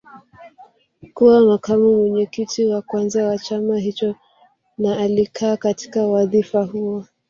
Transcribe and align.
Kuwa 1.13 1.41
makamu 1.41 1.97
mwenyekiti 1.97 2.65
wa 2.65 2.81
kwanza 2.81 3.27
wa 3.27 3.37
chama 3.37 3.77
hicho 3.77 4.15
na 4.77 4.97
alikaa 4.97 5.57
katika 5.57 6.07
wadhifa 6.07 6.63
huo 6.63 7.05